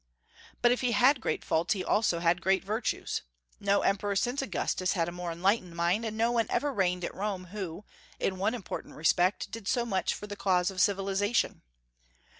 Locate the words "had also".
1.81-2.33